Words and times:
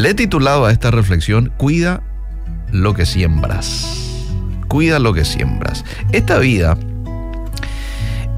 Le 0.00 0.08
he 0.08 0.14
titulado 0.14 0.64
a 0.64 0.72
esta 0.72 0.90
reflexión, 0.90 1.52
Cuida 1.58 2.02
lo 2.72 2.94
que 2.94 3.04
siembras. 3.04 4.24
Cuida 4.66 4.98
lo 4.98 5.12
que 5.12 5.26
siembras. 5.26 5.84
Esta 6.10 6.38
vida 6.38 6.78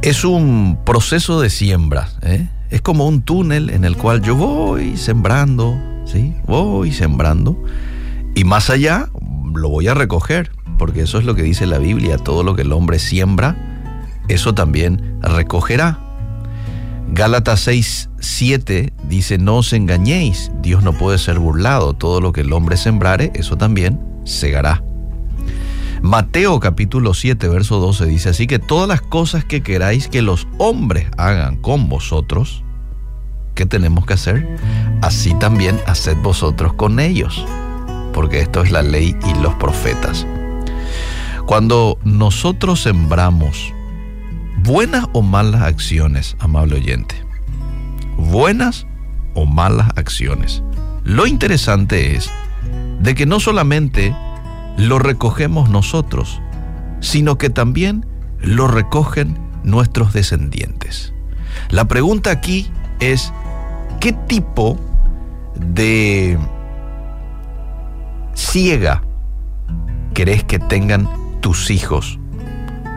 es 0.02 0.24
un 0.24 0.80
proceso 0.84 1.40
de 1.40 1.50
siembra. 1.50 2.08
¿eh? 2.22 2.48
Es 2.70 2.80
como 2.82 3.06
un 3.06 3.22
túnel 3.22 3.70
en 3.70 3.84
el 3.84 3.96
cual 3.96 4.22
yo 4.22 4.34
voy 4.34 4.96
sembrando, 4.96 5.78
¿sí? 6.04 6.34
Voy 6.48 6.90
sembrando. 6.90 7.56
Y 8.34 8.42
más 8.42 8.68
allá 8.68 9.08
lo 9.54 9.68
voy 9.68 9.86
a 9.86 9.94
recoger, 9.94 10.50
porque 10.80 11.02
eso 11.02 11.20
es 11.20 11.24
lo 11.24 11.36
que 11.36 11.42
dice 11.42 11.66
la 11.66 11.78
Biblia. 11.78 12.18
Todo 12.18 12.42
lo 12.42 12.56
que 12.56 12.62
el 12.62 12.72
hombre 12.72 12.98
siembra, 12.98 13.54
eso 14.26 14.52
también 14.52 15.20
recogerá. 15.22 16.00
Gálatas 17.14 17.60
6, 17.60 18.08
7 18.20 18.94
dice, 19.04 19.36
no 19.36 19.58
os 19.58 19.74
engañéis, 19.74 20.50
Dios 20.62 20.82
no 20.82 20.94
puede 20.94 21.18
ser 21.18 21.38
burlado, 21.38 21.92
todo 21.92 22.22
lo 22.22 22.32
que 22.32 22.40
el 22.40 22.54
hombre 22.54 22.78
sembrare, 22.78 23.30
eso 23.34 23.58
también 23.58 24.00
segará. 24.24 24.82
Mateo 26.00 26.58
capítulo 26.58 27.12
7, 27.12 27.48
verso 27.48 27.80
12 27.80 28.06
dice, 28.06 28.30
así 28.30 28.46
que 28.46 28.58
todas 28.58 28.88
las 28.88 29.02
cosas 29.02 29.44
que 29.44 29.62
queráis 29.62 30.08
que 30.08 30.22
los 30.22 30.48
hombres 30.56 31.06
hagan 31.18 31.56
con 31.56 31.90
vosotros, 31.90 32.64
¿qué 33.54 33.66
tenemos 33.66 34.06
que 34.06 34.14
hacer? 34.14 34.56
Así 35.02 35.34
también 35.34 35.78
haced 35.86 36.16
vosotros 36.16 36.72
con 36.72 36.98
ellos, 36.98 37.44
porque 38.14 38.40
esto 38.40 38.62
es 38.62 38.70
la 38.70 38.82
ley 38.82 39.14
y 39.28 39.34
los 39.42 39.54
profetas. 39.56 40.26
Cuando 41.44 41.98
nosotros 42.04 42.80
sembramos 42.80 43.74
buenas 44.62 45.06
o 45.12 45.22
malas 45.22 45.62
acciones, 45.62 46.36
amable 46.38 46.76
oyente, 46.76 47.16
buenas 48.16 48.86
o 49.34 49.46
malas 49.46 49.88
acciones, 49.96 50.62
lo 51.04 51.26
interesante 51.26 52.14
es 52.14 52.30
de 53.00 53.14
que 53.14 53.26
no 53.26 53.40
solamente 53.40 54.14
lo 54.76 54.98
recogemos 54.98 55.68
nosotros, 55.68 56.40
sino 57.00 57.38
que 57.38 57.50
también 57.50 58.06
lo 58.40 58.68
recogen 58.68 59.36
nuestros 59.64 60.12
descendientes. 60.12 61.12
La 61.70 61.86
pregunta 61.86 62.30
aquí 62.30 62.70
es, 63.00 63.32
¿qué 64.00 64.12
tipo 64.12 64.78
de 65.56 66.38
ciega 68.34 69.02
querés 70.14 70.44
que 70.44 70.58
tengan 70.58 71.08
tus 71.40 71.70
hijos? 71.70 72.20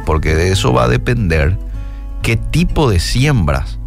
Porque 0.05 0.35
de 0.35 0.51
eso 0.51 0.73
va 0.73 0.85
a 0.85 0.87
depender 0.87 1.57
qué 2.21 2.37
tipo 2.37 2.89
de 2.89 2.99
siembras 2.99 3.79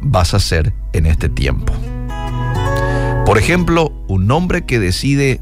vas 0.00 0.34
a 0.34 0.38
hacer 0.38 0.72
en 0.92 1.06
este 1.06 1.28
tiempo. 1.28 1.72
Por 3.26 3.38
ejemplo, 3.38 3.92
un 4.08 4.30
hombre 4.30 4.66
que 4.66 4.78
decide 4.78 5.40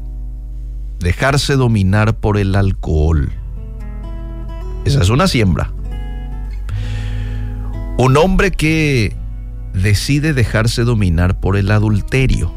dejarse 0.99 1.55
dominar 1.55 2.19
por 2.19 2.37
el 2.37 2.55
alcohol. 2.55 3.31
Esa 4.85 5.01
es 5.01 5.09
una 5.09 5.27
siembra. 5.27 5.73
Un 7.97 8.17
hombre 8.17 8.51
que 8.51 9.15
decide 9.73 10.33
dejarse 10.33 10.83
dominar 10.83 11.39
por 11.39 11.57
el 11.57 11.71
adulterio. 11.71 12.53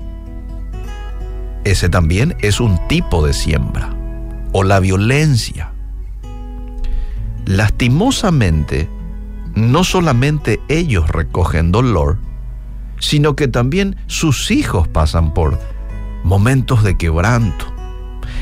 Ese 1.65 1.89
también 1.89 2.37
es 2.41 2.61
un 2.61 2.79
tipo 2.89 3.27
de 3.27 3.33
siembra. 3.33 3.95
O 4.53 4.63
la 4.63 4.81
violencia. 4.81 5.74
Lastimosamente, 7.47 8.89
no 9.55 9.85
solamente 9.85 10.61
ellos 10.69 11.09
recogen 11.09 11.73
dolor, 11.73 12.19
sino 12.99 13.37
que 13.37 13.49
también 13.49 13.97
sus 14.07 14.51
hijos 14.51 14.89
pasan 14.89 15.35
por 15.35 15.59
momentos 16.25 16.83
de 16.83 16.97
quebranto, 16.97 17.67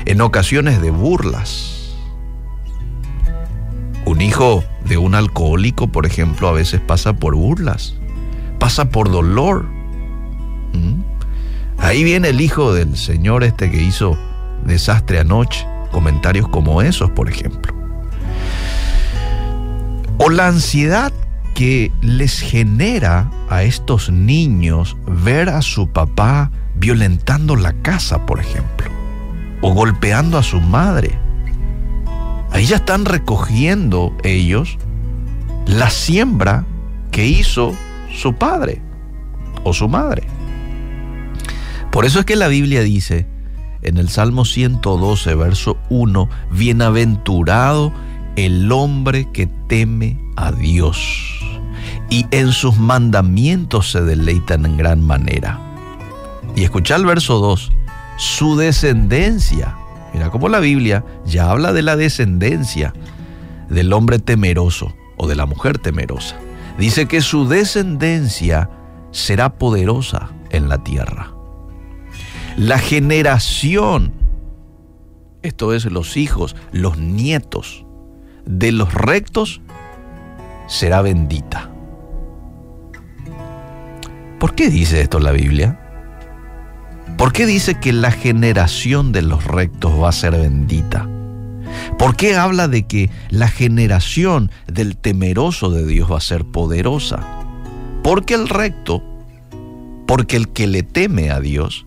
en 0.04 0.20
ocasiones 0.20 0.80
de 0.80 0.90
burlas. 0.90 1.98
Un 4.04 4.20
hijo 4.20 4.64
de 4.84 4.98
un 4.98 5.14
alcohólico, 5.14 5.88
por 5.88 6.06
ejemplo, 6.06 6.48
a 6.48 6.52
veces 6.52 6.80
pasa 6.80 7.14
por 7.14 7.34
burlas, 7.34 7.94
pasa 8.58 8.88
por 8.88 9.10
dolor. 9.10 9.64
¿Mm? 10.72 11.02
Ahí 11.78 12.04
viene 12.04 12.28
el 12.28 12.40
hijo 12.40 12.72
del 12.72 12.96
señor 12.96 13.42
este 13.42 13.70
que 13.70 13.82
hizo 13.82 14.16
desastre 14.64 15.18
anoche, 15.18 15.66
comentarios 15.90 16.48
como 16.48 16.82
esos, 16.82 17.10
por 17.10 17.28
ejemplo. 17.28 17.71
O 20.18 20.30
la 20.30 20.48
ansiedad 20.48 21.12
que 21.54 21.92
les 22.00 22.40
genera 22.40 23.30
a 23.48 23.62
estos 23.62 24.10
niños 24.10 24.96
ver 25.06 25.48
a 25.48 25.62
su 25.62 25.88
papá 25.88 26.50
violentando 26.74 27.56
la 27.56 27.72
casa, 27.72 28.24
por 28.26 28.40
ejemplo, 28.40 28.90
o 29.60 29.72
golpeando 29.72 30.38
a 30.38 30.42
su 30.42 30.60
madre. 30.60 31.18
Ahí 32.50 32.66
ya 32.66 32.76
están 32.76 33.04
recogiendo 33.04 34.14
ellos 34.24 34.78
la 35.66 35.90
siembra 35.90 36.66
que 37.10 37.26
hizo 37.26 37.74
su 38.12 38.34
padre 38.34 38.82
o 39.64 39.72
su 39.72 39.88
madre. 39.88 40.24
Por 41.90 42.04
eso 42.04 42.20
es 42.20 42.24
que 42.24 42.36
la 42.36 42.48
Biblia 42.48 42.82
dice 42.82 43.26
en 43.82 43.98
el 43.98 44.08
Salmo 44.08 44.44
112, 44.44 45.34
verso 45.34 45.76
1, 45.90 46.28
bienaventurado 46.50 47.92
el 48.36 48.70
hombre 48.72 49.30
que 49.30 49.46
teme 49.46 50.18
a 50.36 50.52
Dios 50.52 51.38
y 52.08 52.26
en 52.30 52.52
sus 52.52 52.78
mandamientos 52.78 53.90
se 53.90 54.02
deleitan 54.02 54.66
en 54.66 54.76
gran 54.76 55.00
manera. 55.02 55.58
Y 56.54 56.64
escucha 56.64 56.96
el 56.96 57.06
verso 57.06 57.38
2, 57.38 57.72
su 58.18 58.56
descendencia. 58.56 59.76
Mira 60.12 60.30
cómo 60.30 60.48
la 60.48 60.60
Biblia 60.60 61.04
ya 61.24 61.50
habla 61.50 61.72
de 61.72 61.82
la 61.82 61.96
descendencia 61.96 62.92
del 63.68 63.92
hombre 63.92 64.18
temeroso 64.18 64.94
o 65.16 65.26
de 65.26 65.36
la 65.36 65.46
mujer 65.46 65.78
temerosa. 65.78 66.36
Dice 66.78 67.06
que 67.06 67.22
su 67.22 67.48
descendencia 67.48 68.68
será 69.10 69.54
poderosa 69.54 70.30
en 70.50 70.68
la 70.68 70.84
tierra. 70.84 71.32
La 72.56 72.78
generación, 72.78 74.12
esto 75.42 75.72
es 75.72 75.86
los 75.86 76.18
hijos, 76.18 76.56
los 76.72 76.98
nietos 76.98 77.86
de 78.44 78.72
los 78.72 78.92
rectos, 78.92 79.60
será 80.66 81.02
bendita. 81.02 81.70
¿Por 84.38 84.54
qué 84.54 84.70
dice 84.70 85.00
esto 85.00 85.20
la 85.20 85.32
Biblia? 85.32 85.78
¿Por 87.16 87.32
qué 87.32 87.46
dice 87.46 87.78
que 87.78 87.92
la 87.92 88.10
generación 88.10 89.12
de 89.12 89.22
los 89.22 89.44
rectos 89.44 89.92
va 90.00 90.08
a 90.08 90.12
ser 90.12 90.32
bendita? 90.32 91.08
¿Por 91.98 92.16
qué 92.16 92.36
habla 92.36 92.68
de 92.68 92.84
que 92.84 93.10
la 93.30 93.48
generación 93.48 94.50
del 94.66 94.96
temeroso 94.96 95.70
de 95.70 95.86
Dios 95.86 96.10
va 96.10 96.16
a 96.16 96.20
ser 96.20 96.44
poderosa? 96.44 97.20
Porque 98.02 98.34
el 98.34 98.48
recto, 98.48 99.02
porque 100.06 100.36
el 100.36 100.48
que 100.48 100.66
le 100.66 100.82
teme 100.82 101.30
a 101.30 101.38
Dios, 101.38 101.86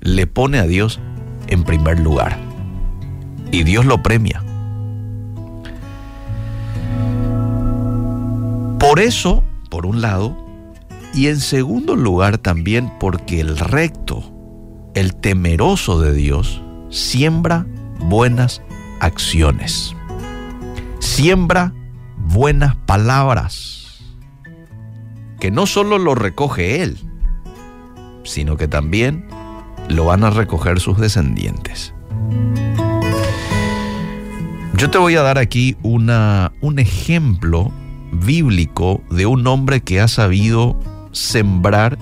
le 0.00 0.26
pone 0.26 0.58
a 0.58 0.66
Dios 0.66 1.00
en 1.48 1.64
primer 1.64 2.00
lugar. 2.00 2.38
Y 3.50 3.64
Dios 3.64 3.84
lo 3.84 4.02
premia. 4.02 4.42
Por 8.92 9.00
eso, 9.00 9.42
por 9.70 9.86
un 9.86 10.02
lado, 10.02 10.36
y 11.14 11.28
en 11.28 11.40
segundo 11.40 11.96
lugar 11.96 12.36
también 12.36 12.92
porque 13.00 13.40
el 13.40 13.56
recto, 13.56 14.22
el 14.94 15.14
temeroso 15.14 15.98
de 15.98 16.12
Dios, 16.12 16.60
siembra 16.90 17.66
buenas 18.00 18.60
acciones. 19.00 19.96
Siembra 20.98 21.72
buenas 22.18 22.76
palabras. 22.84 24.04
Que 25.40 25.50
no 25.50 25.64
solo 25.64 25.96
lo 25.96 26.14
recoge 26.14 26.82
él, 26.82 26.98
sino 28.24 28.58
que 28.58 28.68
también 28.68 29.26
lo 29.88 30.04
van 30.04 30.22
a 30.22 30.28
recoger 30.28 30.80
sus 30.80 30.98
descendientes. 30.98 31.94
Yo 34.74 34.90
te 34.90 34.98
voy 34.98 35.16
a 35.16 35.22
dar 35.22 35.38
aquí 35.38 35.78
una, 35.82 36.52
un 36.60 36.78
ejemplo 36.78 37.72
bíblico 38.12 39.02
de 39.10 39.26
un 39.26 39.46
hombre 39.46 39.80
que 39.80 40.00
ha 40.00 40.06
sabido 40.06 40.78
sembrar 41.10 41.98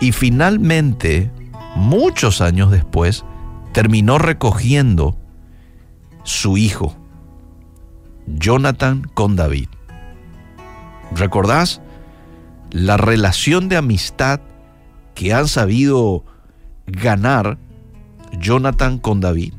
y 0.00 0.12
finalmente, 0.12 1.30
muchos 1.76 2.40
años 2.40 2.70
después, 2.70 3.24
terminó 3.72 4.18
recogiendo 4.18 5.16
su 6.24 6.56
hijo, 6.56 6.96
Jonathan 8.26 9.02
con 9.14 9.36
David. 9.36 9.68
¿Recordás 11.14 11.80
la 12.70 12.96
relación 12.96 13.68
de 13.68 13.76
amistad 13.76 14.40
que 15.14 15.32
han 15.32 15.46
sabido 15.46 16.24
ganar 16.86 17.58
Jonathan 18.38 18.98
con 18.98 19.20
David? 19.20 19.54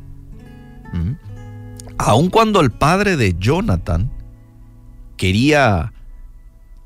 ¿Mm? 0.93 1.13
Aun 1.97 2.29
cuando 2.29 2.59
el 2.59 2.71
padre 2.71 3.17
de 3.17 3.35
Jonathan 3.37 4.11
quería 5.23 5.93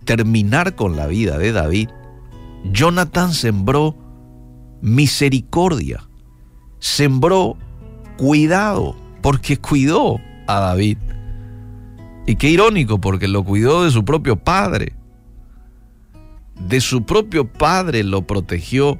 terminar 0.05 0.75
con 0.75 0.95
la 0.95 1.07
vida 1.07 1.39
de 1.39 1.51
David, 1.51 1.89
Jonathan 2.71 3.33
sembró 3.33 3.97
misericordia, 4.79 6.07
sembró 6.77 7.57
cuidado, 8.15 8.95
porque 9.23 9.57
cuidó 9.57 10.19
a 10.45 10.59
David. 10.59 10.99
Y 12.27 12.35
qué 12.35 12.51
irónico, 12.51 13.01
porque 13.01 13.27
lo 13.27 13.43
cuidó 13.43 13.83
de 13.83 13.89
su 13.89 14.05
propio 14.05 14.35
padre. 14.35 14.93
De 16.59 16.79
su 16.79 17.07
propio 17.07 17.51
padre 17.51 18.03
lo 18.03 18.27
protegió 18.27 18.99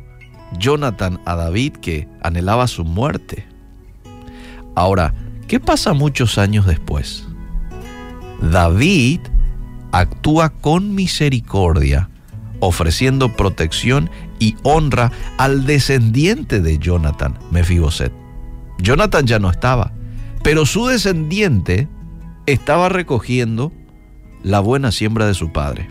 Jonathan 0.58 1.22
a 1.26 1.36
David 1.36 1.74
que 1.74 2.08
anhelaba 2.24 2.66
su 2.66 2.84
muerte. 2.86 3.48
Ahora, 4.76 5.14
¿qué 5.48 5.60
pasa 5.60 5.94
muchos 5.94 6.40
años 6.40 6.66
después? 6.66 7.28
David 8.42 9.20
actúa 9.92 10.50
con 10.50 10.96
misericordia, 10.96 12.10
ofreciendo 12.60 13.36
protección 13.36 14.10
y 14.40 14.56
honra 14.64 15.12
al 15.38 15.66
descendiente 15.66 16.62
de 16.62 16.78
Jonathan, 16.78 17.38
Mefiboset. 17.52 18.14
Jonathan 18.80 19.26
ya 19.26 19.40
no 19.40 19.50
estaba, 19.50 19.92
pero 20.44 20.66
su 20.66 20.88
descendiente 20.88 21.88
estaba 22.46 22.90
recogiendo 22.90 23.72
la 24.44 24.60
buena 24.60 24.92
siembra 24.92 25.26
de 25.26 25.34
su 25.34 25.52
padre. 25.52 25.88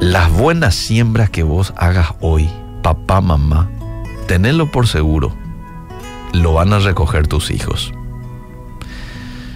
Las 0.00 0.30
buenas 0.32 0.74
siembras 0.74 1.30
que 1.30 1.42
vos 1.42 1.72
hagas 1.76 2.14
hoy, 2.20 2.48
papá, 2.82 3.20
mamá, 3.20 3.70
tenedlo 4.26 4.70
por 4.70 4.86
seguro, 4.86 5.34
lo 6.34 6.52
van 6.52 6.72
a 6.72 6.78
recoger 6.78 7.26
tus 7.26 7.50
hijos. 7.50 7.92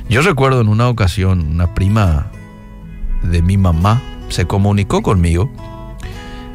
Yo 0.08 0.22
recuerdo 0.22 0.60
en 0.60 0.68
una 0.68 0.88
ocasión 0.88 1.46
una 1.52 1.74
prima 1.74 2.30
de 3.22 3.42
mi 3.42 3.56
mamá 3.56 4.00
se 4.28 4.46
comunicó 4.46 5.02
conmigo. 5.02 5.50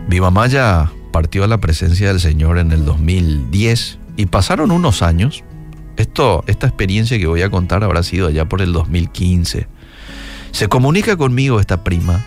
Mi 0.08 0.20
mamá 0.20 0.48
ya 0.48 0.92
partió 1.12 1.44
a 1.44 1.48
la 1.48 1.60
presencia 1.60 2.08
del 2.08 2.20
Señor 2.20 2.58
en 2.58 2.72
el 2.72 2.86
2010 2.86 4.00
y 4.18 4.26
pasaron 4.28 4.72
unos 4.72 5.02
años. 5.02 5.44
Esto, 5.98 6.44
esta 6.48 6.68
experiencia 6.68 7.20
que 7.20 7.28
voy 7.28 7.42
a 7.42 7.52
contar 7.52 7.84
habrá 7.84 8.02
sido 8.04 8.28
allá 8.28 8.48
por 8.50 8.62
el 8.62 8.74
2015. 8.74 9.68
Se 10.52 10.68
comunica 10.68 11.18
conmigo 11.18 11.60
esta 11.60 11.84
prima 11.84 12.24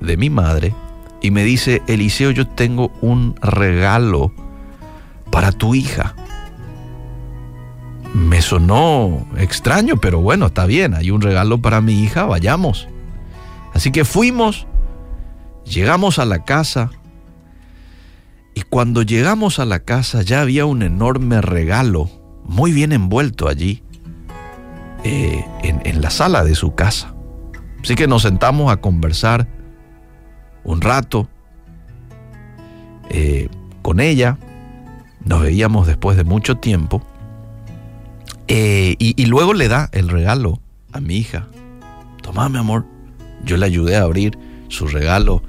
de 0.00 0.16
mi 0.16 0.30
madre 0.30 0.74
y 1.20 1.30
me 1.30 1.44
dice, 1.44 1.82
Eliseo, 1.86 2.30
yo 2.30 2.46
tengo 2.46 2.92
un 3.00 3.36
regalo 3.40 4.32
para 5.30 5.52
tu 5.52 5.74
hija. 5.74 6.14
Me 8.14 8.42
sonó 8.42 9.26
extraño, 9.36 9.96
pero 9.96 10.20
bueno, 10.20 10.46
está 10.46 10.66
bien, 10.66 10.94
hay 10.94 11.10
un 11.10 11.22
regalo 11.22 11.60
para 11.62 11.80
mi 11.80 12.02
hija, 12.02 12.24
vayamos. 12.24 12.88
Así 13.72 13.90
que 13.90 14.04
fuimos, 14.04 14.66
llegamos 15.64 16.18
a 16.18 16.26
la 16.26 16.44
casa 16.44 16.90
y 18.54 18.62
cuando 18.62 19.02
llegamos 19.02 19.58
a 19.58 19.64
la 19.64 19.80
casa 19.80 20.22
ya 20.22 20.42
había 20.42 20.66
un 20.66 20.82
enorme 20.82 21.40
regalo, 21.40 22.10
muy 22.44 22.72
bien 22.72 22.92
envuelto 22.92 23.48
allí, 23.48 23.82
eh, 25.04 25.44
en 25.62 26.00
la 26.02 26.10
sala 26.10 26.44
de 26.44 26.54
su 26.54 26.74
casa. 26.74 27.14
Así 27.82 27.94
que 27.94 28.06
nos 28.06 28.22
sentamos 28.22 28.70
a 28.70 28.76
conversar 28.76 29.48
un 30.64 30.80
rato 30.80 31.28
eh, 33.10 33.48
con 33.82 34.00
ella, 34.00 34.38
nos 35.24 35.42
veíamos 35.42 35.86
después 35.86 36.16
de 36.16 36.24
mucho 36.24 36.56
tiempo, 36.56 37.02
eh, 38.48 38.96
y, 38.98 39.26
luego 39.26 39.54
le 39.54 39.68
da 39.68 39.88
el 39.92 40.08
regalo 40.08 40.60
a 40.92 41.00
mi 41.00 41.16
hija. 41.16 41.48
Toma, 42.22 42.48
mi 42.48 42.58
amor. 42.58 42.84
Yo 43.44 43.56
le 43.56 43.66
ayudé 43.66 43.96
a 43.96 44.02
abrir 44.02 44.38
su 44.68 44.86
regalo 44.86 45.42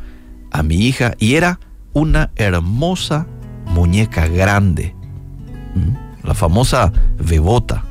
a 0.52 0.64
mi 0.64 0.76
hija 0.76 1.14
y 1.20 1.36
era 1.36 1.60
una 1.94 2.32
hermosa 2.36 3.28
muñeca 3.66 4.28
grande, 4.28 4.96
la 6.24 6.34
famosa 6.34 6.92
bebota. 7.18 7.84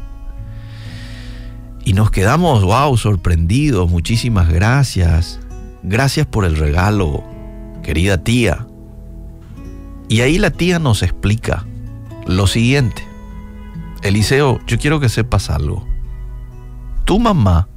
Y 1.84 1.94
nos 1.94 2.10
quedamos, 2.10 2.62
wow, 2.64 2.96
sorprendidos, 2.96 3.90
muchísimas 3.90 4.48
gracias. 4.48 5.40
Gracias 5.82 6.26
por 6.26 6.44
el 6.44 6.56
regalo, 6.56 7.25
querida 7.82 8.22
tía. 8.22 8.66
Y 10.08 10.20
ahí 10.20 10.38
la 10.38 10.50
tía 10.50 10.78
nos 10.78 11.02
explica 11.02 11.66
lo 12.26 12.46
siguiente. 12.46 13.11
Eliseo, 14.02 14.60
yo 14.66 14.78
quiero 14.78 15.00
que 15.00 15.08
sepas 15.08 15.50
algo. 15.50 15.87
Tu 17.04 17.19
mamá 17.19 17.69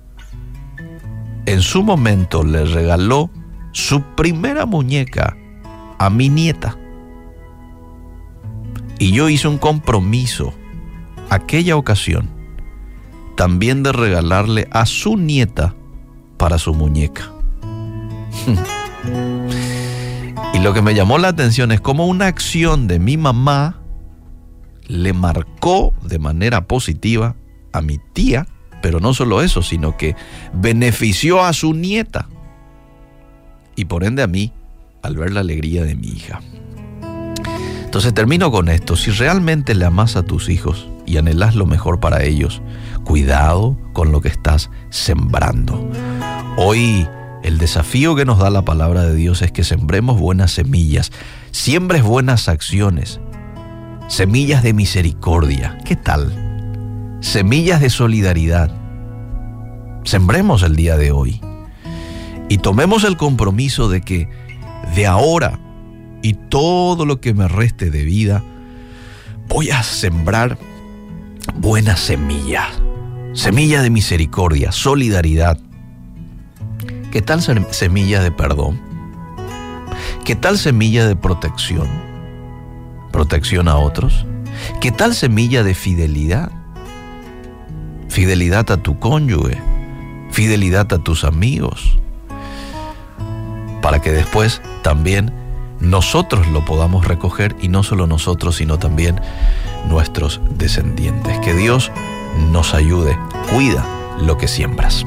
en 1.45 1.61
su 1.61 1.83
momento 1.83 2.43
le 2.43 2.65
regaló 2.65 3.29
su 3.71 4.01
primera 4.01 4.65
muñeca 4.65 5.37
a 5.99 6.09
mi 6.09 6.29
nieta. 6.29 6.77
Y 8.97 9.11
yo 9.11 9.29
hice 9.29 9.47
un 9.47 9.57
compromiso 9.57 10.53
aquella 11.29 11.75
ocasión 11.75 12.29
también 13.35 13.83
de 13.83 13.91
regalarle 13.91 14.67
a 14.71 14.85
su 14.85 15.17
nieta 15.17 15.75
para 16.37 16.57
su 16.57 16.73
muñeca. 16.73 17.31
y 20.53 20.59
lo 20.59 20.73
que 20.73 20.81
me 20.81 20.95
llamó 20.95 21.17
la 21.17 21.29
atención 21.29 21.71
es 21.71 21.81
cómo 21.81 22.07
una 22.07 22.27
acción 22.27 22.87
de 22.87 22.99
mi 22.99 23.17
mamá 23.17 23.81
le 24.87 25.13
marcó 25.13 25.93
de 26.01 26.19
manera 26.19 26.67
positiva 26.67 27.35
a 27.71 27.81
mi 27.81 27.99
tía, 28.13 28.47
pero 28.81 28.99
no 28.99 29.13
solo 29.13 29.41
eso, 29.41 29.61
sino 29.61 29.97
que 29.97 30.15
benefició 30.53 31.43
a 31.43 31.53
su 31.53 31.73
nieta 31.73 32.27
y 33.75 33.85
por 33.85 34.03
ende 34.03 34.23
a 34.23 34.27
mí 34.27 34.53
al 35.01 35.17
ver 35.17 35.31
la 35.31 35.41
alegría 35.41 35.83
de 35.83 35.95
mi 35.95 36.07
hija. 36.07 36.41
Entonces 37.83 38.13
termino 38.13 38.51
con 38.51 38.69
esto, 38.69 38.95
si 38.95 39.11
realmente 39.11 39.73
le 39.75 39.85
amas 39.85 40.15
a 40.15 40.23
tus 40.23 40.49
hijos 40.49 40.89
y 41.05 41.17
anhelas 41.17 41.55
lo 41.55 41.65
mejor 41.65 41.99
para 41.99 42.23
ellos, 42.23 42.61
cuidado 43.03 43.77
con 43.93 44.11
lo 44.11 44.21
que 44.21 44.27
estás 44.27 44.69
sembrando. 44.89 45.89
Hoy 46.57 47.07
el 47.43 47.57
desafío 47.57 48.15
que 48.15 48.25
nos 48.25 48.39
da 48.39 48.49
la 48.49 48.63
palabra 48.63 49.03
de 49.03 49.15
Dios 49.15 49.41
es 49.43 49.51
que 49.51 49.63
sembremos 49.63 50.19
buenas 50.19 50.51
semillas, 50.51 51.11
siembres 51.51 52.01
buenas 52.01 52.49
acciones, 52.49 53.21
semillas 54.07 54.63
de 54.63 54.73
misericordia. 54.73 55.77
¿Qué 55.85 55.95
tal? 55.95 57.17
Semillas 57.21 57.81
de 57.81 57.89
solidaridad. 57.89 58.71
Sembremos 60.03 60.63
el 60.63 60.75
día 60.75 60.97
de 60.97 61.11
hoy 61.11 61.41
y 62.49 62.59
tomemos 62.59 63.03
el 63.03 63.17
compromiso 63.17 63.89
de 63.89 64.01
que 64.01 64.29
de 64.95 65.07
ahora 65.07 65.59
y 66.21 66.33
todo 66.33 67.05
lo 67.05 67.19
que 67.19 67.33
me 67.33 67.47
reste 67.47 67.89
de 67.89 68.03
vida, 68.03 68.43
voy 69.47 69.71
a 69.71 69.83
sembrar 69.83 70.57
buenas 71.55 71.99
semillas. 71.99 72.67
Semilla 73.33 73.81
de 73.81 73.89
misericordia, 73.89 74.71
solidaridad, 74.71 75.59
¿Qué 77.15 77.21
tal 77.21 77.41
semilla 77.41 78.21
de 78.21 78.29
perdón? 78.29 78.77
¿Qué 80.25 80.35
tal 80.35 80.57
semilla 80.57 81.07
de 81.07 81.15
protección? 81.15 81.87
Protección 83.15 83.69
a 83.69 83.77
otros. 83.77 84.25
¿Qué 84.81 84.91
tal 84.91 85.15
semilla 85.15 85.63
de 85.63 85.73
fidelidad? 85.73 86.51
Fidelidad 88.09 88.69
a 88.71 88.83
tu 88.83 88.99
cónyuge, 88.99 89.57
fidelidad 90.31 90.91
a 90.91 90.97
tus 90.97 91.23
amigos, 91.23 91.97
para 93.81 94.01
que 94.01 94.11
después 94.11 94.61
también 94.81 95.31
nosotros 95.79 96.45
lo 96.47 96.65
podamos 96.65 97.07
recoger 97.07 97.55
y 97.61 97.69
no 97.69 97.83
solo 97.83 98.05
nosotros, 98.05 98.57
sino 98.57 98.79
también 98.79 99.21
nuestros 99.87 100.41
descendientes. 100.57 101.39
Que 101.39 101.53
Dios 101.53 101.93
nos 102.51 102.73
ayude. 102.73 103.17
Cuida 103.49 103.85
lo 104.19 104.37
que 104.37 104.49
siembras. 104.49 105.05